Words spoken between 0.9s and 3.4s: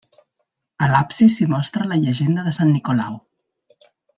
l'absis s'hi mostra la llegenda de sant Nicolau.